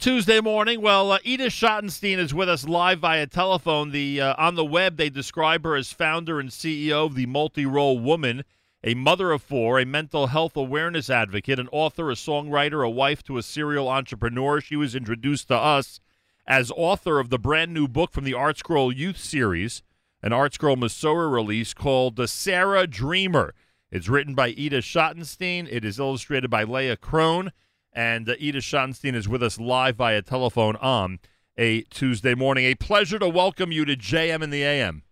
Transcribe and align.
Tuesday 0.00 0.40
morning. 0.40 0.80
Well, 0.80 1.12
uh, 1.12 1.18
Edith 1.24 1.52
Schottenstein 1.52 2.16
is 2.16 2.32
with 2.32 2.48
us 2.48 2.66
live 2.66 3.00
via 3.00 3.26
telephone. 3.26 3.90
The 3.90 4.22
uh, 4.22 4.34
on 4.38 4.54
the 4.54 4.64
web 4.64 4.96
they 4.96 5.10
describe 5.10 5.62
her 5.64 5.76
as 5.76 5.92
founder 5.92 6.40
and 6.40 6.48
CEO 6.48 7.04
of 7.04 7.14
the 7.14 7.26
Multi-Role 7.26 7.98
Woman, 7.98 8.44
a 8.82 8.94
mother 8.94 9.30
of 9.30 9.42
four, 9.42 9.78
a 9.78 9.84
mental 9.84 10.28
health 10.28 10.56
awareness 10.56 11.10
advocate, 11.10 11.58
an 11.58 11.68
author, 11.70 12.10
a 12.10 12.14
songwriter, 12.14 12.82
a 12.82 12.88
wife 12.88 13.22
to 13.24 13.36
a 13.36 13.42
serial 13.42 13.90
entrepreneur. 13.90 14.62
She 14.62 14.74
was 14.74 14.94
introduced 14.94 15.48
to 15.48 15.56
us 15.56 16.00
as 16.46 16.72
author 16.74 17.20
of 17.20 17.28
the 17.28 17.38
brand 17.38 17.74
new 17.74 17.86
book 17.86 18.10
from 18.10 18.24
the 18.24 18.32
Art 18.32 18.56
Scroll 18.56 18.90
Youth 18.90 19.18
Series, 19.18 19.82
an 20.22 20.32
Art 20.32 20.54
Scroll 20.54 20.76
Mesorah 20.76 21.30
release 21.30 21.74
called 21.74 22.16
The 22.16 22.26
Sarah 22.26 22.86
Dreamer. 22.86 23.52
It's 23.90 24.08
written 24.08 24.34
by 24.34 24.48
Edith 24.48 24.86
Schottenstein. 24.86 25.68
It 25.70 25.84
is 25.84 25.98
illustrated 25.98 26.48
by 26.48 26.64
Leah 26.64 26.96
Crone. 26.96 27.52
And 27.92 28.28
uh, 28.28 28.34
Edith 28.38 28.64
Schottenstein 28.64 29.14
is 29.14 29.28
with 29.28 29.42
us 29.42 29.58
live 29.58 29.96
via 29.96 30.22
telephone 30.22 30.76
on 30.76 31.18
a 31.56 31.82
Tuesday 31.82 32.34
morning. 32.34 32.64
A 32.64 32.74
pleasure 32.74 33.18
to 33.18 33.28
welcome 33.28 33.72
you 33.72 33.84
to 33.84 33.96
JM 33.96 34.42
in 34.42 34.50
the 34.50 34.62
AM. 34.62 35.02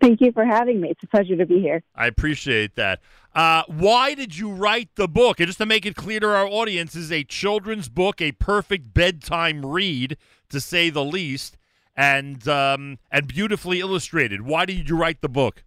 Thank 0.00 0.20
you 0.20 0.32
for 0.32 0.44
having 0.44 0.80
me. 0.80 0.90
It's 0.90 1.02
a 1.02 1.06
pleasure 1.06 1.36
to 1.36 1.46
be 1.46 1.60
here. 1.60 1.82
I 1.94 2.06
appreciate 2.06 2.76
that. 2.76 3.00
Uh, 3.34 3.62
why 3.68 4.14
did 4.14 4.36
you 4.36 4.50
write 4.50 4.90
the 4.96 5.08
book? 5.08 5.40
And 5.40 5.46
just 5.46 5.58
to 5.58 5.66
make 5.66 5.86
it 5.86 5.96
clear 5.96 6.20
to 6.20 6.28
our 6.28 6.46
audience, 6.46 6.94
is 6.94 7.10
a 7.10 7.24
children's 7.24 7.88
book, 7.88 8.20
a 8.20 8.32
perfect 8.32 8.92
bedtime 8.92 9.64
read, 9.64 10.16
to 10.50 10.60
say 10.60 10.90
the 10.90 11.04
least, 11.04 11.56
and 11.96 12.46
um, 12.48 12.98
and 13.10 13.26
beautifully 13.26 13.80
illustrated. 13.80 14.42
Why 14.42 14.66
did 14.66 14.88
you 14.88 14.96
write 14.96 15.20
the 15.20 15.28
book? 15.28 15.64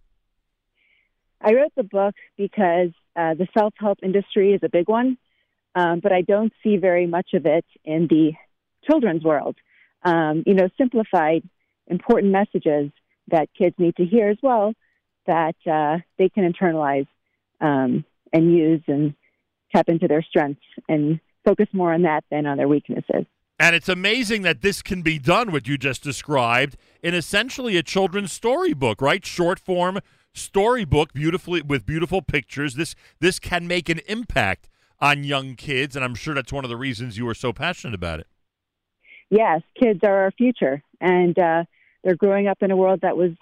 I 1.40 1.54
wrote 1.54 1.72
the 1.76 1.82
book 1.82 2.14
because 2.36 2.90
uh, 3.16 3.34
the 3.34 3.48
self 3.56 3.74
help 3.78 3.98
industry 4.02 4.52
is 4.52 4.60
a 4.62 4.68
big 4.68 4.88
one 4.88 5.18
um, 5.74 6.00
but 6.00 6.12
I 6.12 6.22
don't 6.22 6.52
see 6.62 6.76
very 6.76 7.06
much 7.06 7.30
of 7.34 7.46
it 7.46 7.64
in 7.84 8.06
the 8.08 8.32
children's 8.84 9.24
world. 9.24 9.56
Um, 10.04 10.42
you 10.46 10.54
know, 10.54 10.68
simplified, 10.76 11.42
important 11.86 12.32
messages 12.32 12.90
that 13.28 13.48
kids 13.56 13.76
need 13.78 13.96
to 13.96 14.04
hear 14.04 14.28
as 14.28 14.38
well 14.42 14.74
that 15.26 15.54
uh, 15.70 15.98
they 16.18 16.28
can 16.28 16.50
internalize 16.50 17.06
um, 17.60 18.04
and 18.32 18.52
use 18.52 18.82
and 18.88 19.14
tap 19.74 19.88
into 19.88 20.08
their 20.08 20.22
strengths 20.22 20.62
and 20.88 21.20
focus 21.44 21.68
more 21.72 21.92
on 21.92 22.02
that 22.02 22.24
than 22.30 22.46
on 22.46 22.56
their 22.56 22.68
weaknesses. 22.68 23.24
And 23.58 23.76
it's 23.76 23.88
amazing 23.88 24.42
that 24.42 24.60
this 24.60 24.82
can 24.82 25.02
be 25.02 25.18
done, 25.18 25.52
what 25.52 25.68
you 25.68 25.78
just 25.78 26.02
described, 26.02 26.76
in 27.02 27.14
essentially 27.14 27.76
a 27.76 27.82
children's 27.82 28.32
storybook, 28.32 29.00
right? 29.00 29.24
Short 29.24 29.60
form 29.60 30.00
storybook, 30.34 31.12
beautifully 31.12 31.62
with 31.62 31.86
beautiful 31.86 32.22
pictures. 32.22 32.74
This 32.74 32.94
this 33.20 33.38
can 33.38 33.68
make 33.68 33.88
an 33.88 34.00
impact 34.08 34.68
on 35.02 35.24
young 35.24 35.56
kids, 35.56 35.96
and 35.96 36.04
I'm 36.04 36.14
sure 36.14 36.34
that's 36.34 36.52
one 36.52 36.64
of 36.64 36.70
the 36.70 36.76
reasons 36.76 37.18
you 37.18 37.28
are 37.28 37.34
so 37.34 37.52
passionate 37.52 37.94
about 37.94 38.20
it. 38.20 38.28
Yes, 39.28 39.60
kids 39.78 40.00
are 40.04 40.22
our 40.22 40.30
future, 40.30 40.82
and 41.00 41.36
uh, 41.38 41.64
they're 42.04 42.14
growing 42.14 42.46
up 42.46 42.58
in 42.62 42.70
a 42.70 42.76
world 42.76 43.00
that 43.02 43.16
was 43.16 43.32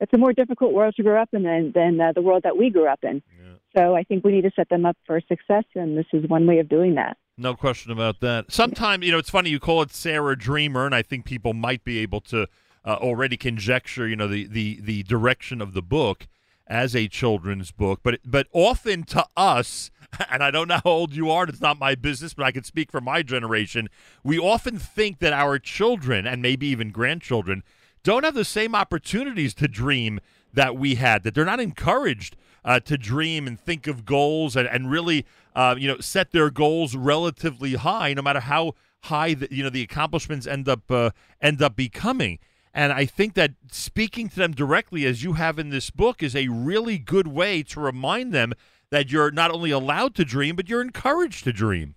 it's 0.00 0.12
a 0.14 0.18
more 0.18 0.32
difficult 0.32 0.72
world 0.72 0.94
to 0.96 1.02
grow 1.02 1.20
up 1.20 1.28
in 1.32 1.42
than, 1.42 1.72
than 1.74 2.00
uh, 2.00 2.12
the 2.12 2.22
world 2.22 2.42
that 2.42 2.56
we 2.56 2.70
grew 2.70 2.88
up 2.88 3.00
in. 3.02 3.22
Yeah. 3.38 3.52
So 3.76 3.94
I 3.94 4.02
think 4.02 4.24
we 4.24 4.32
need 4.32 4.42
to 4.42 4.50
set 4.56 4.68
them 4.70 4.84
up 4.84 4.96
for 5.06 5.20
success, 5.28 5.64
and 5.74 5.96
this 5.96 6.06
is 6.12 6.26
one 6.28 6.46
way 6.46 6.58
of 6.58 6.68
doing 6.68 6.94
that. 6.94 7.18
No 7.36 7.54
question 7.54 7.92
about 7.92 8.20
that. 8.20 8.50
Sometimes, 8.50 9.04
you 9.04 9.12
know, 9.12 9.18
it's 9.18 9.30
funny 9.30 9.50
you 9.50 9.60
call 9.60 9.82
it 9.82 9.92
Sarah 9.92 10.36
Dreamer, 10.36 10.86
and 10.86 10.94
I 10.94 11.02
think 11.02 11.26
people 11.26 11.52
might 11.52 11.84
be 11.84 11.98
able 11.98 12.22
to 12.22 12.48
uh, 12.84 12.94
already 12.94 13.36
conjecture, 13.36 14.08
you 14.08 14.16
know, 14.16 14.26
the, 14.26 14.46
the, 14.46 14.80
the 14.80 15.02
direction 15.02 15.60
of 15.60 15.74
the 15.74 15.82
book 15.82 16.26
as 16.66 16.96
a 16.96 17.08
children's 17.08 17.72
book. 17.72 18.00
But 18.02 18.20
but 18.24 18.46
often 18.52 19.02
to 19.04 19.26
us, 19.36 19.90
and 20.30 20.42
I 20.42 20.50
don't 20.50 20.68
know 20.68 20.80
how 20.84 20.90
old 20.90 21.14
you 21.14 21.30
are, 21.30 21.44
it's 21.44 21.60
not 21.60 21.78
my 21.78 21.94
business, 21.94 22.34
but 22.34 22.44
I 22.44 22.52
can 22.52 22.64
speak 22.64 22.90
for 22.90 23.00
my 23.00 23.22
generation. 23.22 23.88
We 24.22 24.38
often 24.38 24.78
think 24.78 25.18
that 25.18 25.32
our 25.32 25.58
children 25.58 26.26
and 26.26 26.42
maybe 26.42 26.66
even 26.68 26.90
grandchildren 26.90 27.62
don't 28.02 28.24
have 28.24 28.34
the 28.34 28.44
same 28.44 28.74
opportunities 28.74 29.54
to 29.54 29.68
dream 29.68 30.20
that 30.52 30.76
we 30.76 30.96
had, 30.96 31.22
that 31.22 31.34
they're 31.34 31.44
not 31.44 31.60
encouraged 31.60 32.36
uh, 32.64 32.80
to 32.80 32.98
dream 32.98 33.46
and 33.46 33.58
think 33.58 33.86
of 33.86 34.04
goals 34.04 34.56
and, 34.56 34.68
and 34.68 34.90
really, 34.90 35.26
uh, 35.54 35.74
you 35.78 35.88
know, 35.88 35.98
set 36.00 36.32
their 36.32 36.50
goals 36.50 36.96
relatively 36.96 37.74
high, 37.74 38.12
no 38.14 38.22
matter 38.22 38.40
how 38.40 38.74
high 39.04 39.34
the, 39.34 39.48
you 39.50 39.62
know 39.62 39.70
the 39.70 39.82
accomplishments 39.82 40.46
end 40.46 40.68
up 40.68 40.90
uh, 40.90 41.10
end 41.40 41.62
up 41.62 41.76
becoming. 41.76 42.38
And 42.72 42.92
I 42.92 43.04
think 43.04 43.34
that 43.34 43.52
speaking 43.70 44.28
to 44.28 44.36
them 44.36 44.52
directly, 44.52 45.04
as 45.04 45.24
you 45.24 45.32
have 45.32 45.58
in 45.58 45.70
this 45.70 45.90
book, 45.90 46.22
is 46.22 46.36
a 46.36 46.48
really 46.48 46.98
good 46.98 47.26
way 47.26 47.64
to 47.64 47.80
remind 47.80 48.32
them 48.32 48.52
that 48.90 49.10
you're 49.10 49.30
not 49.30 49.50
only 49.50 49.70
allowed 49.70 50.14
to 50.16 50.24
dream, 50.24 50.56
but 50.56 50.68
you're 50.68 50.82
encouraged 50.82 51.44
to 51.44 51.52
dream. 51.52 51.94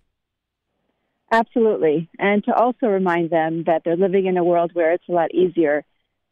Absolutely. 1.32 2.10
And 2.20 2.44
to 2.44 2.54
also 2.54 2.88
remind 2.88 3.32
them 3.32 3.64
that 3.66 3.82
they're 3.84 3.98
living 3.98 4.28
in 4.28 4.38
a 4.38 4.44
world 4.44 4.72
where 4.74 4.92
it's 4.94 5.10
a 5.10 5.12
lot 5.12 5.34
easier 5.34 5.84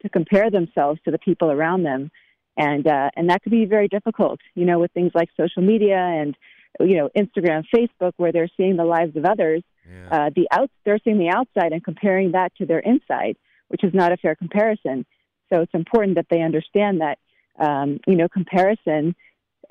to 0.02 0.08
compare 0.08 0.50
themselves 0.50 1.00
to 1.04 1.10
the 1.10 1.18
people 1.18 1.50
around 1.50 1.82
them. 1.82 2.10
And, 2.56 2.86
uh, 2.86 3.10
and 3.16 3.28
that 3.30 3.42
could 3.42 3.50
be 3.50 3.64
very 3.64 3.88
difficult, 3.88 4.40
you 4.54 4.64
know, 4.64 4.78
with 4.78 4.92
things 4.92 5.10
like 5.14 5.28
social 5.36 5.62
media 5.62 5.98
and, 5.98 6.36
you 6.80 6.96
know, 6.96 7.08
Instagram, 7.16 7.64
Facebook, 7.74 8.12
where 8.16 8.30
they're 8.30 8.50
seeing 8.56 8.76
the 8.76 8.84
lives 8.84 9.16
of 9.16 9.24
others. 9.24 9.62
Yeah. 9.90 10.08
Uh, 10.26 10.30
the 10.34 10.46
out, 10.52 10.70
they're 10.84 11.00
seeing 11.02 11.18
the 11.18 11.30
outside 11.30 11.72
and 11.72 11.82
comparing 11.82 12.32
that 12.32 12.54
to 12.56 12.66
their 12.66 12.78
inside, 12.78 13.36
which 13.68 13.82
is 13.82 13.92
not 13.92 14.12
a 14.12 14.16
fair 14.16 14.36
comparison. 14.36 15.04
So 15.52 15.62
it's 15.62 15.74
important 15.74 16.14
that 16.16 16.26
they 16.30 16.42
understand 16.42 17.00
that, 17.00 17.18
um, 17.58 17.98
you 18.06 18.14
know, 18.14 18.28
comparison 18.28 19.16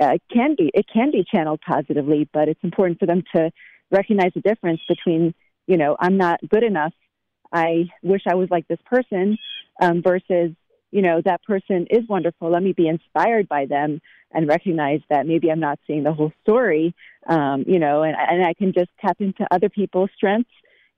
uh, 0.02 0.18
can 0.34 0.56
be 0.58 0.72
it 0.74 0.86
can 0.92 1.12
be 1.12 1.24
channeled 1.30 1.62
positively, 1.62 2.28
but 2.34 2.50
it's 2.50 2.64
important 2.64 3.00
for 3.00 3.06
them 3.06 3.24
to 3.36 3.52
recognize 3.92 4.32
the 4.34 4.42
difference 4.42 4.82
between 4.90 5.34
you 5.68 5.78
know 5.78 5.96
I'm 6.00 6.18
not 6.18 6.40
good 6.50 6.64
enough. 6.64 6.94
I 7.54 7.90
wish 8.02 8.24
I 8.28 8.36
was 8.36 8.50
like 8.50 8.68
this 8.68 8.80
person 8.86 9.38
um, 9.80 10.02
versus 10.02 10.52
you 10.92 11.02
know 11.02 11.22
that 11.24 11.44
person 11.44 11.88
is 11.90 12.08
wonderful. 12.10 12.50
Let 12.50 12.64
me 12.64 12.74
be 12.74 12.88
inspired 12.88 13.48
by 13.48 13.66
them 13.68 14.02
and 14.32 14.48
recognize 14.48 15.02
that 15.10 15.28
maybe 15.28 15.52
I'm 15.52 15.60
not 15.60 15.80
seeing 15.86 16.04
the 16.04 16.14
whole 16.14 16.34
story. 16.42 16.96
Um, 17.28 17.66
you 17.68 17.80
know, 17.80 18.04
and, 18.04 18.16
and 18.18 18.44
I 18.44 18.54
can 18.54 18.74
just 18.74 18.90
tap 19.00 19.18
into 19.20 19.46
other 19.52 19.70
people's 19.70 20.10
strengths 20.16 20.52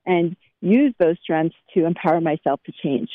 and 0.06 0.36
use 0.62 0.94
those 1.00 1.18
strengths 1.22 1.58
to 1.74 1.86
empower 1.86 2.22
myself 2.22 2.62
to 2.66 2.72
change. 2.84 3.10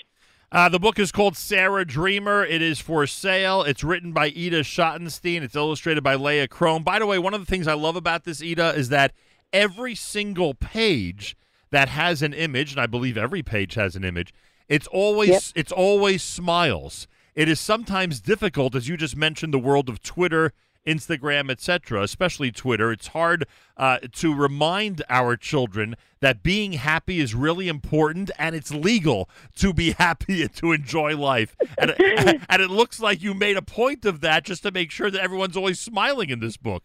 Uh, 0.51 0.67
the 0.67 0.79
book 0.79 0.99
is 0.99 1.13
called 1.13 1.37
Sarah 1.37 1.85
Dreamer. 1.85 2.43
It 2.43 2.63
is 2.63 2.81
for 2.81 3.07
sale. 3.07 3.63
It's 3.63 3.85
written 3.85 4.13
by 4.13 4.27
Ida 4.27 4.63
Schottenstein. 4.63 5.43
It's 5.43 5.55
illustrated 5.55 6.03
by 6.03 6.15
Leah 6.15 6.49
Crone. 6.49 6.83
By 6.83 6.99
the 6.99 7.07
way, 7.07 7.19
one 7.19 7.35
of 7.35 7.41
the 7.41 7.47
things 7.47 7.69
I 7.69 7.75
love 7.75 7.97
about 7.97 8.25
this, 8.25 8.43
Ida, 8.43 8.75
is 8.75 8.89
that 8.89 9.13
every 9.53 9.95
single 9.95 10.55
page 10.55 11.37
that 11.71 11.91
has 11.91 12.23
an 12.23 12.33
image, 12.33 12.73
and 12.73 12.81
I 12.81 12.87
believe 12.87 13.19
every 13.19 13.43
page 13.43 13.75
has 13.75 13.95
an 13.95 14.05
image, 14.05 14.33
it's 14.69 14.87
always 14.87 15.29
yep. 15.29 15.43
it's 15.55 15.73
always 15.73 16.23
smiles. 16.23 17.07
It 17.35 17.51
is 17.51 17.61
sometimes 17.61 18.21
difficult, 18.21 18.75
as 18.75 18.89
you 18.89 18.97
just 18.97 19.17
mentioned, 19.17 19.53
the 19.53 19.59
world 19.59 19.91
of 19.91 20.03
Twitter 20.03 20.55
Instagram, 20.87 21.51
etc., 21.51 22.03
especially 22.03 22.51
Twitter, 22.51 22.91
it's 22.91 23.09
hard 23.09 23.47
uh, 23.77 23.99
to 24.13 24.35
remind 24.35 25.03
our 25.09 25.37
children 25.37 25.97
that 26.21 26.43
being 26.43 26.73
happy 26.73 27.21
is 27.21 27.35
really 27.35 27.69
important 27.69 28.31
and 28.39 28.55
it's 28.55 28.73
legal 28.73 29.29
to 29.57 29.73
be 29.73 29.93
happy 29.99 30.43
and 30.43 30.55
to 30.55 30.73
enjoy 30.73 31.17
life. 31.17 31.57
And, 31.79 31.95
and 32.49 32.63
it 32.63 32.71
looks 32.71 33.01
like 33.01 33.23
you 33.23 33.35
made 33.35 33.57
a 33.57 33.63
point 33.63 34.05
of 34.05 34.21
that 34.21 34.45
just 34.45 34.63
to 34.63 34.71
make 34.71 34.91
sure 34.91 35.11
that 35.11 35.21
everyone's 35.21 35.57
always 35.57 35.79
smiling 35.79 36.31
in 36.31 36.41
this 36.41 36.57
book. 36.57 36.85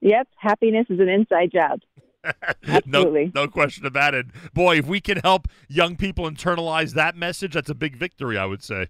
Yep, 0.00 0.28
happiness 0.36 0.86
is 0.88 0.98
an 0.98 1.08
inside 1.08 1.52
job. 1.52 1.80
Absolutely. 2.66 3.32
no, 3.34 3.42
no 3.42 3.48
question 3.48 3.86
about 3.86 4.14
it. 4.14 4.26
Boy, 4.52 4.78
if 4.78 4.86
we 4.86 5.00
can 5.00 5.18
help 5.18 5.48
young 5.68 5.96
people 5.96 6.28
internalize 6.28 6.94
that 6.94 7.16
message, 7.16 7.54
that's 7.54 7.70
a 7.70 7.74
big 7.74 7.96
victory, 7.96 8.36
I 8.36 8.46
would 8.46 8.62
say. 8.62 8.88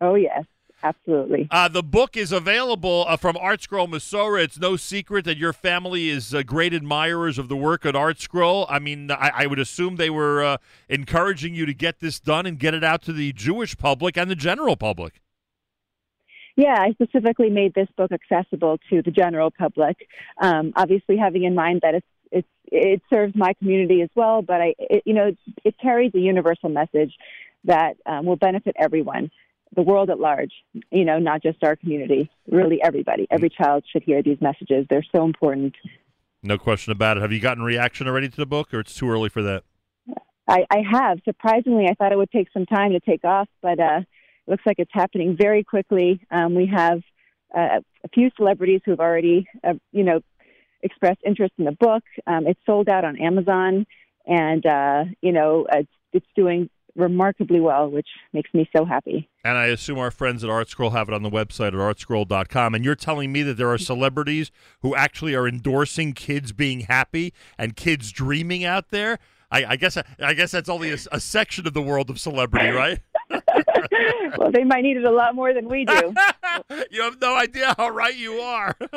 Oh, 0.00 0.14
yes. 0.14 0.44
Absolutely. 0.82 1.48
Uh, 1.50 1.68
the 1.68 1.82
book 1.82 2.16
is 2.16 2.30
available 2.30 3.04
uh, 3.08 3.16
from 3.16 3.36
Art 3.36 3.62
Scroll. 3.62 3.92
It's 3.94 4.58
no 4.58 4.76
secret 4.76 5.24
that 5.24 5.36
your 5.36 5.52
family 5.52 6.08
is 6.08 6.32
uh, 6.32 6.42
great 6.42 6.72
admirers 6.72 7.36
of 7.36 7.48
the 7.48 7.56
work 7.56 7.84
at 7.84 7.96
Art 7.96 8.20
Scroll. 8.20 8.64
I 8.68 8.78
mean, 8.78 9.10
I, 9.10 9.32
I 9.34 9.46
would 9.46 9.58
assume 9.58 9.96
they 9.96 10.10
were 10.10 10.42
uh, 10.42 10.56
encouraging 10.88 11.54
you 11.54 11.66
to 11.66 11.74
get 11.74 11.98
this 11.98 12.20
done 12.20 12.46
and 12.46 12.58
get 12.58 12.74
it 12.74 12.84
out 12.84 13.02
to 13.02 13.12
the 13.12 13.32
Jewish 13.32 13.76
public 13.76 14.16
and 14.16 14.30
the 14.30 14.36
general 14.36 14.76
public. 14.76 15.20
Yeah, 16.54 16.76
I 16.76 16.92
specifically 16.92 17.50
made 17.50 17.74
this 17.74 17.88
book 17.96 18.12
accessible 18.12 18.78
to 18.90 19.02
the 19.02 19.10
general 19.10 19.50
public. 19.50 19.96
Um, 20.40 20.72
obviously, 20.76 21.16
having 21.16 21.44
in 21.44 21.54
mind 21.54 21.80
that 21.82 21.94
it's 21.94 22.06
it's 22.32 22.48
it 22.66 23.02
serves 23.10 23.34
my 23.36 23.52
community 23.54 24.02
as 24.02 24.10
well, 24.16 24.42
but 24.42 24.60
I 24.60 24.74
it, 24.78 25.02
you 25.06 25.14
know 25.14 25.36
it 25.64 25.74
carries 25.80 26.12
a 26.16 26.18
universal 26.18 26.68
message 26.68 27.14
that 27.64 27.94
um, 28.06 28.26
will 28.26 28.36
benefit 28.36 28.74
everyone 28.76 29.30
the 29.74 29.82
world 29.82 30.10
at 30.10 30.18
large, 30.18 30.52
you 30.90 31.04
know, 31.04 31.18
not 31.18 31.42
just 31.42 31.62
our 31.62 31.76
community, 31.76 32.30
really 32.50 32.82
everybody. 32.82 33.26
Every 33.30 33.50
child 33.50 33.84
should 33.90 34.02
hear 34.02 34.22
these 34.22 34.40
messages. 34.40 34.86
They're 34.88 35.04
so 35.14 35.24
important. 35.24 35.74
No 36.42 36.58
question 36.58 36.92
about 36.92 37.16
it. 37.16 37.20
Have 37.20 37.32
you 37.32 37.40
gotten 37.40 37.62
reaction 37.62 38.06
already 38.06 38.28
to 38.28 38.36
the 38.36 38.46
book, 38.46 38.72
or 38.72 38.80
it's 38.80 38.94
too 38.94 39.10
early 39.10 39.28
for 39.28 39.42
that? 39.42 39.64
I, 40.46 40.64
I 40.70 40.82
have. 40.90 41.18
Surprisingly, 41.24 41.86
I 41.86 41.94
thought 41.94 42.12
it 42.12 42.18
would 42.18 42.30
take 42.30 42.48
some 42.52 42.64
time 42.64 42.92
to 42.92 43.00
take 43.00 43.24
off, 43.24 43.48
but 43.60 43.78
uh, 43.78 44.00
it 44.00 44.50
looks 44.50 44.62
like 44.64 44.78
it's 44.78 44.90
happening 44.92 45.36
very 45.36 45.62
quickly. 45.62 46.20
Um, 46.30 46.54
we 46.54 46.66
have 46.66 47.02
uh, 47.54 47.80
a 48.04 48.08
few 48.14 48.30
celebrities 48.36 48.80
who 48.84 48.92
have 48.92 49.00
already, 49.00 49.46
uh, 49.62 49.74
you 49.92 50.04
know, 50.04 50.20
expressed 50.82 51.20
interest 51.26 51.52
in 51.58 51.64
the 51.64 51.72
book. 51.72 52.04
Um, 52.26 52.46
it's 52.46 52.60
sold 52.64 52.88
out 52.88 53.04
on 53.04 53.20
Amazon 53.20 53.84
and 54.28 54.64
uh, 54.66 55.04
you 55.22 55.32
know 55.32 55.66
it's, 55.72 55.90
it's 56.12 56.26
doing 56.36 56.70
remarkably 56.98 57.60
well, 57.60 57.90
which 57.90 58.08
makes 58.32 58.52
me 58.52 58.68
so 58.76 58.84
happy. 58.84 59.28
And 59.44 59.56
I 59.56 59.66
assume 59.66 59.98
our 59.98 60.10
friends 60.10 60.44
at 60.44 60.50
ArtScroll 60.50 60.92
have 60.92 61.08
it 61.08 61.14
on 61.14 61.22
the 61.22 61.30
website 61.30 61.68
at 61.68 61.74
artscroll.com. 61.74 62.74
And 62.74 62.84
you're 62.84 62.94
telling 62.94 63.32
me 63.32 63.42
that 63.42 63.54
there 63.54 63.70
are 63.70 63.78
celebrities 63.78 64.50
who 64.82 64.94
actually 64.94 65.34
are 65.34 65.48
endorsing 65.48 66.12
kids 66.12 66.52
being 66.52 66.80
happy 66.80 67.32
and 67.56 67.76
kids 67.76 68.12
dreaming 68.12 68.64
out 68.64 68.90
there. 68.90 69.18
I, 69.50 69.64
I 69.64 69.76
guess 69.76 69.96
I 70.18 70.34
guess 70.34 70.50
that's 70.50 70.68
only 70.68 70.90
a, 70.90 70.98
a 71.10 71.20
section 71.20 71.66
of 71.66 71.72
the 71.72 71.80
world 71.80 72.10
of 72.10 72.20
celebrity, 72.20 72.68
right? 72.68 73.00
well, 74.36 74.50
they 74.52 74.64
might 74.64 74.82
need 74.82 74.98
it 74.98 75.04
a 75.04 75.10
lot 75.10 75.34
more 75.34 75.54
than 75.54 75.68
we 75.68 75.86
do. 75.86 76.14
you 76.90 77.02
have 77.02 77.20
no 77.20 77.36
idea 77.36 77.74
how 77.76 77.88
right 77.88 78.16
you 78.16 78.34
are. 78.34 78.74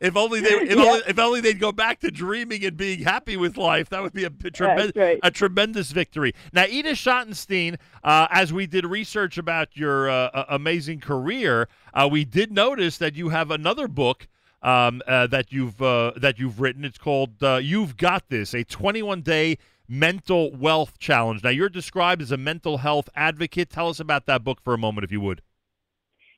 if 0.00 0.16
only 0.16 0.40
they, 0.40 0.50
if, 0.50 0.76
yeah. 0.76 0.84
only, 0.84 1.00
if 1.06 1.18
only 1.18 1.40
they'd 1.40 1.60
go 1.60 1.72
back 1.72 2.00
to 2.00 2.10
dreaming 2.10 2.64
and 2.64 2.76
being 2.76 3.02
happy 3.02 3.36
with 3.36 3.56
life, 3.56 3.88
that 3.90 4.02
would 4.02 4.12
be 4.12 4.24
a, 4.24 4.30
a, 4.30 4.92
right. 4.94 5.20
a 5.22 5.30
tremendous 5.30 5.90
victory. 5.90 6.34
Now, 6.52 6.64
Edith 6.68 6.98
Schottenstein, 6.98 7.76
uh, 8.04 8.28
as 8.30 8.52
we 8.52 8.66
did 8.66 8.84
research 8.84 9.38
about 9.38 9.76
your 9.76 10.08
uh, 10.08 10.44
amazing 10.48 11.00
career, 11.00 11.68
uh, 11.94 12.08
we 12.10 12.24
did 12.24 12.52
notice 12.52 12.98
that 12.98 13.14
you 13.14 13.30
have 13.30 13.50
another 13.50 13.88
book. 13.88 14.28
Um, 14.62 15.02
uh, 15.06 15.28
that 15.28 15.52
you've 15.52 15.80
uh, 15.80 16.12
that 16.16 16.40
you've 16.40 16.60
written. 16.60 16.84
It's 16.84 16.98
called 16.98 17.40
uh, 17.40 17.60
"You've 17.62 17.96
Got 17.96 18.30
This," 18.30 18.52
a 18.52 18.64
21 18.64 19.20
day 19.20 19.58
mental 19.88 20.52
wealth 20.52 20.98
challenge. 20.98 21.42
Now, 21.42 21.50
you're 21.50 21.68
described 21.68 22.22
as 22.22 22.32
a 22.32 22.36
mental 22.36 22.78
health 22.78 23.08
advocate. 23.14 23.70
Tell 23.70 23.88
us 23.88 24.00
about 24.00 24.26
that 24.26 24.44
book 24.44 24.60
for 24.60 24.74
a 24.74 24.78
moment, 24.78 25.04
if 25.04 25.12
you 25.12 25.20
would. 25.20 25.42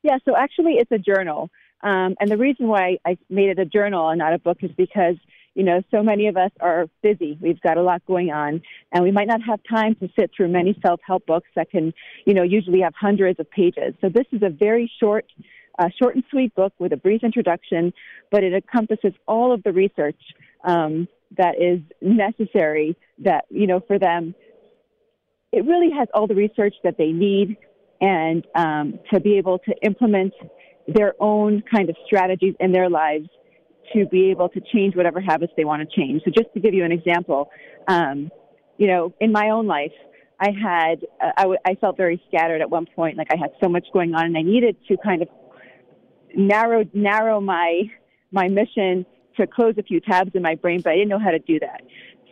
Yeah, 0.02 0.18
so 0.24 0.36
actually, 0.36 0.74
it's 0.74 0.92
a 0.92 0.98
journal. 0.98 1.50
Um, 1.82 2.16
and 2.20 2.30
the 2.30 2.36
reason 2.36 2.68
why 2.68 2.98
I 3.06 3.18
made 3.30 3.50
it 3.50 3.58
a 3.58 3.64
journal 3.64 4.08
and 4.08 4.18
not 4.18 4.32
a 4.32 4.38
book 4.38 4.58
is 4.62 4.70
because, 4.76 5.16
you 5.54 5.62
know, 5.62 5.82
so 5.90 6.02
many 6.02 6.26
of 6.26 6.36
us 6.36 6.50
are 6.60 6.86
busy. 7.02 7.38
We've 7.40 7.60
got 7.60 7.76
a 7.76 7.82
lot 7.82 8.04
going 8.06 8.30
on, 8.30 8.62
and 8.92 9.04
we 9.04 9.10
might 9.10 9.28
not 9.28 9.40
have 9.42 9.60
time 9.68 9.94
to 9.96 10.08
sit 10.18 10.30
through 10.36 10.48
many 10.48 10.78
self 10.82 11.00
help 11.06 11.26
books 11.26 11.48
that 11.56 11.70
can, 11.70 11.92
you 12.26 12.34
know, 12.34 12.42
usually 12.42 12.80
have 12.80 12.94
hundreds 12.98 13.38
of 13.38 13.50
pages. 13.50 13.94
So 14.00 14.08
this 14.08 14.26
is 14.32 14.42
a 14.42 14.50
very 14.50 14.90
short, 15.00 15.26
uh, 15.78 15.88
short 16.00 16.14
and 16.16 16.24
sweet 16.30 16.54
book 16.54 16.72
with 16.78 16.92
a 16.92 16.96
brief 16.96 17.22
introduction, 17.22 17.92
but 18.30 18.42
it 18.42 18.52
encompasses 18.52 19.12
all 19.26 19.52
of 19.52 19.62
the 19.62 19.72
research 19.72 20.20
um, 20.64 21.08
that 21.36 21.60
is 21.60 21.80
necessary 22.00 22.96
that, 23.18 23.44
you 23.50 23.66
know, 23.66 23.80
for 23.86 23.98
them. 23.98 24.34
It 25.50 25.64
really 25.64 25.90
has 25.96 26.08
all 26.12 26.26
the 26.26 26.34
research 26.34 26.74
that 26.84 26.98
they 26.98 27.10
need 27.10 27.56
and 28.00 28.46
um, 28.54 28.98
to 29.12 29.20
be 29.20 29.38
able 29.38 29.58
to 29.60 29.74
implement 29.82 30.32
their 30.86 31.14
own 31.20 31.62
kind 31.70 31.90
of 31.90 31.96
strategies 32.06 32.54
in 32.60 32.72
their 32.72 32.88
lives 32.88 33.28
to 33.92 34.06
be 34.06 34.30
able 34.30 34.48
to 34.50 34.60
change 34.72 34.94
whatever 34.94 35.20
habits 35.20 35.52
they 35.56 35.64
want 35.64 35.82
to 35.82 35.96
change. 35.96 36.22
So, 36.24 36.30
just 36.30 36.52
to 36.54 36.60
give 36.60 36.74
you 36.74 36.84
an 36.84 36.92
example, 36.92 37.50
um, 37.86 38.30
you 38.76 38.86
know, 38.86 39.12
in 39.20 39.32
my 39.32 39.50
own 39.50 39.66
life, 39.66 39.92
I 40.40 40.50
had 40.50 41.04
uh, 41.20 41.32
I, 41.36 41.42
w- 41.42 41.58
I 41.64 41.74
felt 41.74 41.96
very 41.96 42.22
scattered 42.28 42.60
at 42.60 42.70
one 42.70 42.86
point. 42.94 43.16
Like 43.16 43.28
I 43.32 43.36
had 43.36 43.50
so 43.62 43.68
much 43.68 43.86
going 43.92 44.14
on, 44.14 44.26
and 44.26 44.36
I 44.36 44.42
needed 44.42 44.76
to 44.88 44.96
kind 44.98 45.22
of 45.22 45.28
narrow 46.36 46.84
narrow 46.92 47.40
my 47.40 47.82
my 48.30 48.48
mission 48.48 49.04
to 49.36 49.46
close 49.46 49.74
a 49.78 49.82
few 49.82 50.00
tabs 50.00 50.32
in 50.34 50.42
my 50.42 50.54
brain, 50.54 50.80
but 50.82 50.92
I 50.92 50.96
didn't 50.96 51.08
know 51.08 51.18
how 51.18 51.30
to 51.30 51.38
do 51.38 51.58
that. 51.60 51.82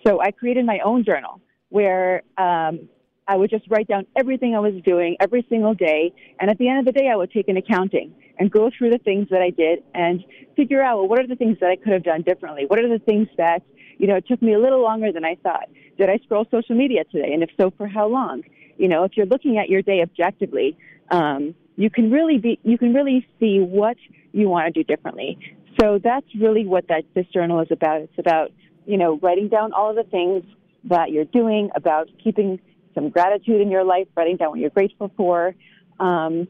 So 0.07 0.21
I 0.21 0.31
created 0.31 0.65
my 0.67 0.79
own 0.85 1.05
journal 1.05 1.41
where 1.69 2.23
um, 2.39 2.89
I 3.29 3.37
would 3.37 3.51
just 3.51 3.65
write 3.69 3.89
down 3.89 4.07
everything 4.17 4.55
I 4.55 4.61
was 4.61 4.75
doing 4.85 5.17
every 5.21 5.45
single 5.49 5.75
day. 5.75 6.13
And 6.39 6.51
at 6.51 6.59
the 6.59 6.69
end 6.69 6.81
of 6.81 6.85
the 6.85 6.93
day, 6.93 7.09
I 7.09 7.17
would 7.17 7.33
take 7.33 7.49
an 7.49 7.57
accounting 7.57 8.15
and 8.39 8.51
go 8.51 8.71
through 8.77 8.91
the 8.91 8.99
things 8.99 9.29
that 9.31 9.43
I 9.43 9.51
did 9.51 9.83
and 9.95 10.25
figure 10.55 10.83
out, 10.83 10.99
well, 10.99 11.09
what 11.09 11.19
are 11.19 11.27
the 11.27 11.37
things 11.37 11.59
that 11.61 11.71
I 11.71 11.77
could 11.77 11.93
have 11.93 12.05
done 12.05 12.23
differently? 12.23 12.67
What 12.67 12.79
are 12.79 12.89
the 12.89 13.03
things 13.05 13.29
that, 13.37 13.63
you 13.99 14.07
know, 14.07 14.17
it 14.17 14.27
took 14.29 14.41
me 14.43 14.55
a 14.55 14.59
little 14.59 14.81
longer 14.81 15.11
than 15.13 15.25
I 15.25 15.37
thought? 15.43 15.69
Did 15.99 16.09
I 16.09 16.19
scroll 16.25 16.47
social 16.51 16.77
media 16.77 17.05
today? 17.05 17.33
And 17.33 17.43
if 17.43 17.51
so, 17.59 17.73
for 17.77 17.89
how 17.89 18.07
long? 18.07 18.43
You 18.77 18.89
know, 18.89 19.05
if 19.05 19.17
you're 19.17 19.27
looking 19.27 19.59
at 19.59 19.69
your 19.69 19.83
day 19.83 20.03
objectively, 20.03 20.77
um, 21.11 21.55
you 21.77 21.91
can 21.91 22.11
really 22.11 22.39
be, 22.39 22.59
you 22.63 22.79
can 22.79 22.95
really 22.95 23.27
see 23.41 23.59
what 23.59 23.97
you 24.33 24.49
want 24.49 24.73
to 24.73 24.83
do 24.83 24.85
differently. 24.85 25.39
So 25.81 25.99
that's 26.03 26.27
really 26.39 26.67
what 26.67 26.89
that 26.89 27.05
this 27.15 27.27
journal 27.33 27.61
is 27.61 27.69
about. 27.71 28.03
It's 28.03 28.19
about 28.19 28.51
you 28.87 28.97
know 28.97 29.19
writing 29.23 29.49
down 29.49 29.73
all 29.73 29.91
of 29.91 29.97
the 29.97 30.11
things 30.11 30.45
that 30.85 31.11
you're 31.11 31.25
doing, 31.25 31.71
about 31.75 32.09
keeping 32.23 32.61
some 32.97 33.11
gratitude 33.11 33.61
in 33.61 33.71
your 33.71 33.85
life, 33.85 34.09
writing 34.17 34.37
down 34.37 34.51
what 34.51 34.59
you're 34.59 34.71
grateful 34.71 35.13
for. 35.17 35.55
Um, 36.01 36.49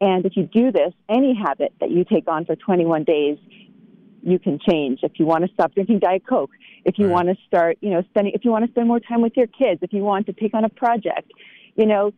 and 0.00 0.26
if 0.26 0.36
you 0.36 0.42
do 0.42 0.70
this, 0.70 0.92
any 1.08 1.34
habit 1.34 1.72
that 1.80 1.90
you 1.90 2.04
take 2.04 2.28
on 2.28 2.44
for 2.44 2.56
21 2.56 3.04
days, 3.04 3.38
you 4.22 4.38
can 4.38 4.58
change. 4.58 5.00
If 5.02 5.12
you 5.18 5.24
want 5.24 5.46
to 5.46 5.54
stop 5.54 5.72
drinking 5.72 6.00
Diet 6.00 6.26
Coke, 6.28 6.50
if 6.84 6.98
you 6.98 7.06
right. 7.06 7.12
want 7.12 7.28
to 7.28 7.36
start, 7.46 7.78
you 7.80 7.90
know, 7.90 8.02
spending, 8.10 8.34
if 8.34 8.44
you 8.44 8.50
want 8.50 8.66
to 8.66 8.70
spend 8.72 8.88
more 8.88 9.00
time 9.00 9.22
with 9.22 9.36
your 9.36 9.46
kids, 9.46 9.80
if 9.82 9.92
you 9.92 10.02
want 10.02 10.26
to 10.26 10.32
take 10.32 10.52
on 10.52 10.64
a 10.64 10.68
project, 10.68 11.30
you 11.76 11.86
know, 11.86 12.12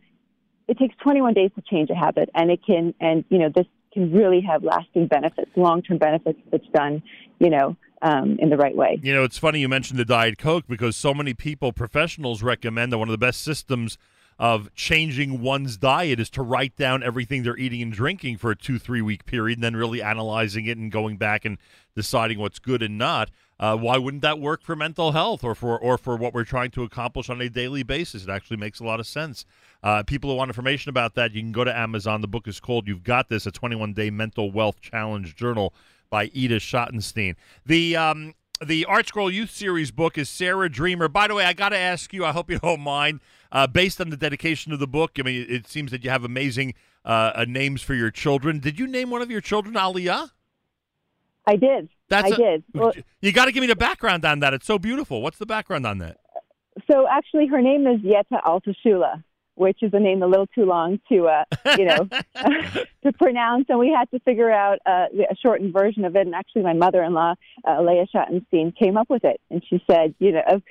it 0.67 0.77
takes 0.77 0.95
21 1.03 1.33
days 1.33 1.51
to 1.55 1.61
change 1.61 1.89
a 1.89 1.95
habit, 1.95 2.29
and 2.35 2.51
it 2.51 2.59
can, 2.65 2.93
and 2.99 3.23
you 3.29 3.37
know, 3.37 3.49
this 3.53 3.65
can 3.93 4.11
really 4.11 4.41
have 4.41 4.63
lasting 4.63 5.07
benefits, 5.07 5.51
long 5.55 5.81
term 5.81 5.97
benefits 5.97 6.39
if 6.47 6.53
it's 6.53 6.67
done, 6.73 7.01
you 7.39 7.49
know, 7.49 7.75
um, 8.01 8.37
in 8.39 8.49
the 8.49 8.57
right 8.57 8.75
way. 8.75 8.99
You 9.01 9.13
know, 9.13 9.23
it's 9.23 9.37
funny 9.37 9.59
you 9.59 9.69
mentioned 9.69 9.99
the 9.99 10.05
Diet 10.05 10.37
Coke 10.37 10.65
because 10.67 10.95
so 10.95 11.13
many 11.13 11.33
people, 11.33 11.73
professionals, 11.73 12.43
recommend 12.43 12.91
that 12.91 12.97
one 12.97 13.07
of 13.07 13.13
the 13.13 13.17
best 13.17 13.41
systems 13.41 13.97
of 14.37 14.73
changing 14.73 15.41
one's 15.41 15.75
diet 15.75 16.17
is 16.19 16.29
to 16.29 16.41
write 16.41 16.75
down 16.77 17.03
everything 17.03 17.43
they're 17.43 17.57
eating 17.57 17.81
and 17.81 17.91
drinking 17.91 18.37
for 18.37 18.51
a 18.51 18.55
two, 18.55 18.79
three 18.79 19.01
week 19.01 19.25
period 19.25 19.57
and 19.57 19.63
then 19.63 19.75
really 19.75 20.01
analyzing 20.01 20.65
it 20.65 20.77
and 20.77 20.91
going 20.91 21.17
back 21.17 21.43
and 21.43 21.57
deciding 21.93 22.39
what's 22.39 22.57
good 22.57 22.81
and 22.81 22.97
not. 22.97 23.29
Uh, 23.59 23.75
why 23.75 23.97
wouldn't 23.97 24.21
that 24.21 24.39
work 24.39 24.63
for 24.63 24.75
mental 24.75 25.11
health 25.11 25.43
or 25.43 25.53
for 25.53 25.77
or 25.77 25.97
for 25.97 26.15
what 26.15 26.33
we're 26.33 26.45
trying 26.45 26.71
to 26.71 26.83
accomplish 26.83 27.29
on 27.29 27.41
a 27.41 27.49
daily 27.49 27.83
basis? 27.83 28.23
It 28.23 28.29
actually 28.29 28.57
makes 28.57 28.79
a 28.79 28.85
lot 28.85 28.99
of 28.99 29.07
sense. 29.07 29.45
Uh, 29.83 30.01
people 30.03 30.29
who 30.29 30.37
want 30.37 30.49
information 30.49 30.89
about 30.89 31.15
that, 31.15 31.33
you 31.33 31.41
can 31.41 31.51
go 31.51 31.65
to 31.65 31.77
Amazon. 31.77 32.21
The 32.21 32.27
book 32.27 32.47
is 32.47 32.59
called 32.59 32.87
"You've 32.87 33.03
Got 33.03 33.27
This: 33.27 33.45
A 33.45 33.51
21 33.51 33.93
Day 33.93 34.09
Mental 34.09 34.49
Wealth 34.49 34.79
Challenge 34.79 35.35
Journal" 35.35 35.73
by 36.09 36.25
Edith 36.33 36.63
Schottenstein. 36.63 37.35
The 37.65 37.97
um, 37.97 38.33
the 38.65 38.85
Art 38.85 39.07
Scroll 39.07 39.29
Youth 39.29 39.51
Series 39.51 39.91
book 39.91 40.17
is 40.17 40.29
Sarah 40.29 40.69
Dreamer. 40.69 41.09
By 41.09 41.27
the 41.27 41.35
way, 41.35 41.43
I 41.43 41.51
got 41.51 41.69
to 41.69 41.77
ask 41.77 42.13
you. 42.13 42.23
I 42.23 42.31
hope 42.31 42.49
you 42.49 42.59
don't 42.59 42.81
mind. 42.81 43.19
Uh, 43.51 43.67
based 43.67 43.99
on 43.99 44.09
the 44.09 44.17
dedication 44.17 44.71
of 44.71 44.79
the 44.79 44.87
book, 44.87 45.13
I 45.19 45.23
mean, 45.23 45.45
it 45.49 45.67
seems 45.67 45.91
that 45.91 46.03
you 46.03 46.09
have 46.09 46.23
amazing 46.23 46.75
uh, 47.03 47.31
uh 47.35 47.45
names 47.45 47.81
for 47.81 47.93
your 47.93 48.11
children. 48.11 48.59
Did 48.59 48.79
you 48.79 48.87
name 48.87 49.09
one 49.09 49.21
of 49.21 49.29
your 49.29 49.41
children 49.41 49.75
Aliyah? 49.75 50.31
I 51.45 51.57
did. 51.57 51.89
That's 52.09 52.31
I 52.31 52.35
a, 52.35 52.37
did. 52.37 52.63
Well, 52.73 52.93
you 53.21 53.31
got 53.31 53.45
to 53.45 53.51
give 53.51 53.61
me 53.61 53.67
the 53.67 53.75
background 53.75 54.25
on 54.25 54.39
that. 54.39 54.53
It's 54.53 54.65
so 54.65 54.79
beautiful. 54.79 55.21
What's 55.21 55.37
the 55.37 55.45
background 55.45 55.85
on 55.85 55.99
that? 55.99 56.17
So 56.89 57.07
actually, 57.07 57.47
her 57.47 57.61
name 57.61 57.87
is 57.87 57.99
Yetta 58.01 58.41
Altashula, 58.45 59.23
which 59.55 59.79
is 59.81 59.91
a 59.93 59.99
name 59.99 60.23
a 60.23 60.27
little 60.27 60.47
too 60.47 60.65
long 60.65 60.99
to, 61.09 61.27
uh, 61.27 61.43
you 61.77 61.85
know, 61.85 62.07
to 63.03 63.13
pronounce, 63.13 63.65
and 63.69 63.79
we 63.79 63.89
had 63.89 64.09
to 64.11 64.19
figure 64.21 64.49
out 64.49 64.79
uh, 64.85 65.07
a 65.29 65.35
shortened 65.35 65.73
version 65.73 66.05
of 66.05 66.15
it. 66.15 66.25
And 66.25 66.33
actually, 66.33 66.63
my 66.63 66.73
mother-in-law, 66.73 67.35
uh, 67.67 67.81
Leah 67.81 68.07
Schottenstein, 68.13 68.75
came 68.75 68.97
up 68.97 69.09
with 69.09 69.23
it, 69.23 69.39
and 69.49 69.63
she 69.69 69.83
said, 69.89 70.15
you 70.19 70.31
know, 70.31 70.61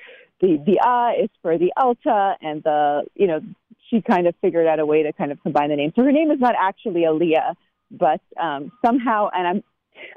the 0.41 0.57
the 0.65 0.79
ah 0.83 1.11
is 1.11 1.29
for 1.41 1.57
the 1.57 1.71
Alta, 1.77 2.35
and 2.41 2.63
the 2.63 3.03
you 3.15 3.27
know, 3.27 3.41
she 3.89 4.01
kind 4.01 4.27
of 4.27 4.35
figured 4.41 4.67
out 4.67 4.79
a 4.79 4.85
way 4.85 5.03
to 5.03 5.13
kind 5.13 5.31
of 5.31 5.41
combine 5.43 5.69
the 5.69 5.75
names. 5.75 5.93
So 5.95 6.03
her 6.03 6.11
name 6.11 6.31
is 6.31 6.39
not 6.39 6.55
actually 6.59 7.01
Aliyah, 7.01 7.55
but 7.91 8.21
um, 8.41 8.71
somehow, 8.83 9.29
and 9.33 9.47
I'm 9.47 9.63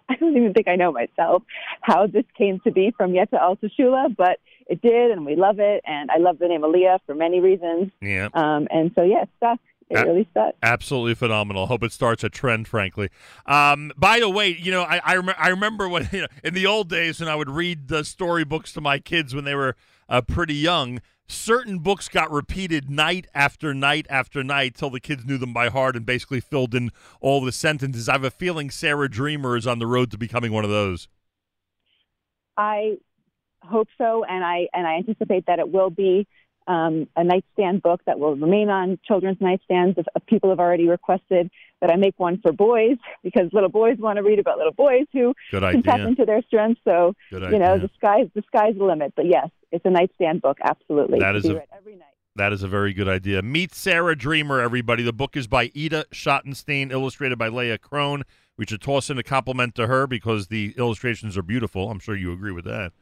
I 0.08 0.16
don't 0.16 0.36
even 0.36 0.52
think 0.52 0.68
I 0.68 0.76
know 0.76 0.92
myself 0.92 1.42
how 1.80 2.06
this 2.06 2.24
came 2.36 2.60
to 2.60 2.70
be 2.70 2.92
from 2.96 3.14
Yetta 3.14 3.36
Altashula, 3.36 4.14
but 4.16 4.38
it 4.68 4.80
did, 4.80 5.10
and 5.10 5.26
we 5.26 5.36
love 5.36 5.58
it. 5.58 5.82
And 5.86 6.10
I 6.10 6.18
love 6.18 6.38
the 6.38 6.48
name 6.48 6.62
Aliyah 6.62 7.00
for 7.06 7.14
many 7.14 7.40
reasons. 7.40 7.90
Yeah. 8.00 8.28
Um, 8.34 8.68
and 8.70 8.92
so, 8.94 9.02
yeah, 9.02 9.24
stuck. 9.38 9.58
It 9.92 10.06
really. 10.06 10.28
Absolutely 10.62 11.14
phenomenal. 11.14 11.66
Hope 11.66 11.82
it 11.82 11.92
starts 11.92 12.24
a 12.24 12.28
trend, 12.28 12.68
frankly. 12.68 13.10
Um, 13.46 13.92
by 13.96 14.20
the 14.20 14.28
way, 14.28 14.48
you 14.48 14.70
know, 14.70 14.82
I 14.82 15.00
I, 15.04 15.16
rem- 15.16 15.34
I 15.38 15.48
remember 15.48 15.88
when 15.88 16.08
you 16.12 16.22
know, 16.22 16.28
in 16.42 16.54
the 16.54 16.66
old 16.66 16.88
days 16.88 17.20
when 17.20 17.28
I 17.28 17.36
would 17.36 17.50
read 17.50 17.88
the 17.88 18.04
storybooks 18.04 18.72
to 18.72 18.80
my 18.80 18.98
kids 18.98 19.34
when 19.34 19.44
they 19.44 19.54
were 19.54 19.76
uh, 20.08 20.20
pretty 20.22 20.54
young 20.54 21.00
certain 21.32 21.78
books 21.78 22.08
got 22.08 22.30
repeated 22.30 22.90
night 22.90 23.26
after 23.34 23.72
night 23.72 24.06
after 24.10 24.44
night 24.44 24.74
till 24.74 24.90
the 24.90 25.00
kids 25.00 25.24
knew 25.24 25.38
them 25.38 25.52
by 25.52 25.68
heart 25.68 25.96
and 25.96 26.04
basically 26.04 26.40
filled 26.40 26.74
in 26.74 26.90
all 27.20 27.42
the 27.42 27.52
sentences. 27.52 28.08
I 28.08 28.12
have 28.12 28.24
a 28.24 28.30
feeling 28.30 28.70
Sarah 28.70 29.08
Dreamer 29.08 29.56
is 29.56 29.66
on 29.66 29.78
the 29.78 29.86
road 29.86 30.10
to 30.10 30.18
becoming 30.18 30.52
one 30.52 30.64
of 30.64 30.70
those. 30.70 31.08
I 32.56 32.98
hope 33.62 33.88
so, 33.96 34.24
and 34.24 34.44
I 34.44 34.68
and 34.72 34.86
I 34.86 34.96
anticipate 34.96 35.46
that 35.46 35.58
it 35.58 35.70
will 35.70 35.90
be 35.90 36.26
um, 36.66 37.08
a 37.16 37.24
nightstand 37.24 37.82
book 37.82 38.00
that 38.06 38.18
will 38.18 38.36
remain 38.36 38.68
on 38.68 38.98
children's 39.06 39.38
nightstands. 39.38 39.98
If, 39.98 40.06
if, 40.14 40.26
people 40.26 40.50
have 40.50 40.60
already 40.60 40.88
requested 40.88 41.50
that 41.80 41.90
I 41.90 41.96
make 41.96 42.14
one 42.18 42.40
for 42.40 42.52
boys 42.52 42.96
because 43.22 43.52
little 43.52 43.68
boys 43.68 43.98
want 43.98 44.16
to 44.16 44.22
read 44.22 44.38
about 44.38 44.58
little 44.58 44.72
boys 44.72 45.06
who 45.12 45.34
Good 45.50 45.62
can 45.62 45.82
tap 45.82 46.00
into 46.00 46.24
their 46.24 46.42
strengths. 46.42 46.80
So 46.84 47.14
Good 47.30 47.42
you 47.52 47.58
know, 47.58 47.74
idea. 47.74 47.88
the 47.88 47.90
sky's 47.96 48.28
the 48.34 48.42
sky's 48.46 48.76
the 48.76 48.84
limit. 48.84 49.12
But 49.16 49.26
yes, 49.26 49.48
it's 49.70 49.84
a 49.84 49.90
nightstand 49.90 50.42
book. 50.42 50.58
Absolutely, 50.62 51.18
that 51.20 51.36
is 51.36 51.44
a, 51.46 51.62
every 51.76 51.96
night. 51.96 52.06
That 52.36 52.52
is 52.52 52.62
a 52.62 52.68
very 52.68 52.94
good 52.94 53.08
idea. 53.08 53.42
Meet 53.42 53.74
Sarah 53.74 54.16
Dreamer, 54.16 54.60
everybody. 54.60 55.02
The 55.02 55.12
book 55.12 55.36
is 55.36 55.46
by 55.46 55.70
Ida 55.76 56.06
Schottenstein, 56.12 56.90
illustrated 56.90 57.38
by 57.38 57.48
Leah 57.48 57.78
Crone. 57.78 58.22
We 58.56 58.64
should 58.66 58.80
toss 58.80 59.10
in 59.10 59.18
a 59.18 59.22
compliment 59.22 59.74
to 59.74 59.86
her 59.86 60.06
because 60.06 60.48
the 60.48 60.74
illustrations 60.78 61.36
are 61.36 61.42
beautiful. 61.42 61.90
I'm 61.90 61.98
sure 61.98 62.16
you 62.16 62.32
agree 62.32 62.52
with 62.52 62.64
that. 62.64 62.92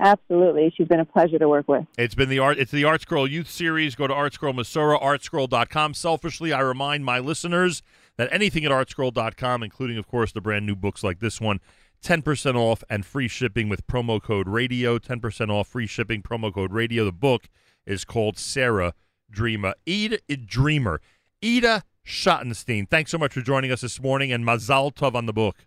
Absolutely. 0.00 0.72
She's 0.76 0.88
been 0.88 1.00
a 1.00 1.04
pleasure 1.04 1.38
to 1.38 1.48
work 1.48 1.68
with. 1.68 1.86
It's 1.96 2.14
been 2.14 2.28
the 2.28 2.38
art 2.38 2.58
it's 2.58 2.70
the 2.70 2.84
Art 2.84 3.02
Scroll 3.02 3.28
Youth 3.28 3.48
Series. 3.48 3.94
Go 3.94 4.06
to 4.06 4.14
Artscroll 4.14 4.54
Mesorah, 4.54 5.00
artscroll.com. 5.02 5.94
Selfishly, 5.94 6.52
I 6.52 6.60
remind 6.60 7.04
my 7.04 7.18
listeners 7.18 7.82
that 8.16 8.28
anything 8.32 8.64
at 8.64 8.70
artscroll.com, 8.70 9.62
including 9.62 9.98
of 9.98 10.06
course 10.06 10.32
the 10.32 10.40
brand 10.40 10.66
new 10.66 10.76
books 10.76 11.02
like 11.02 11.20
this 11.20 11.40
one, 11.40 11.60
10% 12.02 12.54
off 12.54 12.84
and 12.88 13.04
free 13.04 13.28
shipping 13.28 13.68
with 13.68 13.86
promo 13.86 14.22
code 14.22 14.48
radio. 14.48 14.98
10% 14.98 15.50
off 15.50 15.68
free 15.68 15.86
shipping, 15.86 16.22
promo 16.22 16.52
code 16.52 16.72
radio. 16.72 17.04
The 17.04 17.12
book 17.12 17.48
is 17.86 18.04
called 18.04 18.38
Sarah 18.38 18.94
Dreamer. 19.30 19.74
Ida 19.88 20.18
Dreamer. 20.46 21.00
Ida 21.42 21.82
Schottenstein. 22.06 22.88
Thanks 22.88 23.10
so 23.10 23.18
much 23.18 23.32
for 23.32 23.40
joining 23.40 23.72
us 23.72 23.80
this 23.80 24.00
morning 24.00 24.32
and 24.32 24.44
Mazal 24.44 24.94
Tov 24.94 25.14
on 25.14 25.26
the 25.26 25.32
book. 25.32 25.66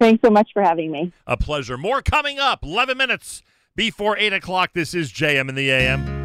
Thanks 0.00 0.22
so 0.22 0.30
much 0.30 0.50
for 0.52 0.62
having 0.62 0.90
me. 0.90 1.12
A 1.26 1.36
pleasure. 1.36 1.76
More 1.76 2.02
coming 2.02 2.38
up. 2.38 2.62
11 2.62 2.96
minutes 2.96 3.42
before 3.74 4.16
8 4.16 4.32
o'clock. 4.32 4.70
This 4.74 4.94
is 4.94 5.12
JM 5.12 5.48
in 5.48 5.54
the 5.54 5.70
AM. 5.70 6.17